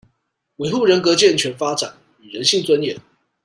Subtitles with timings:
[0.57, 2.97] 維護人格健全發展與人性尊嚴